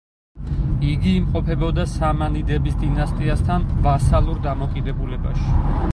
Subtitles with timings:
[0.91, 5.51] იგი იმყოფებოდა სამანიდების დინასტიასთან ვასალურ დამოკიდებულებაში.